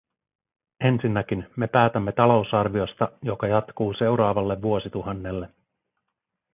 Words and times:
Ensinnäkin, 0.79 1.47
me 1.57 1.67
päätämme 1.67 2.11
talousarviosta, 2.11 3.09
joka 3.21 3.47
jatkuu 3.47 3.93
seuraavalle 3.97 4.61
vuosituhannelle. 4.61 5.49